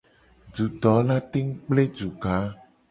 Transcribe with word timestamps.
Dudo 0.55 0.95
la 1.11 1.19
tengu 1.31 1.59
gble 1.69 1.83
duga. 1.97 2.37